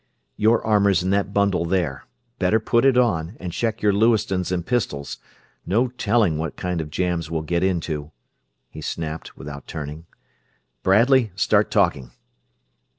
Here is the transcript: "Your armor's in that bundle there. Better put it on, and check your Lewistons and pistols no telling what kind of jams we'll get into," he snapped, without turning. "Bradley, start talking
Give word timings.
"Your 0.35 0.65
armor's 0.65 1.03
in 1.03 1.11
that 1.11 1.31
bundle 1.31 1.63
there. 1.63 2.05
Better 2.39 2.59
put 2.59 2.85
it 2.85 2.97
on, 2.97 3.37
and 3.39 3.53
check 3.53 3.83
your 3.83 3.93
Lewistons 3.93 4.51
and 4.51 4.65
pistols 4.65 5.19
no 5.63 5.89
telling 5.89 6.39
what 6.39 6.55
kind 6.55 6.81
of 6.81 6.89
jams 6.89 7.29
we'll 7.29 7.43
get 7.43 7.61
into," 7.63 8.09
he 8.71 8.81
snapped, 8.81 9.37
without 9.37 9.67
turning. 9.67 10.07
"Bradley, 10.81 11.31
start 11.35 11.69
talking 11.69 12.09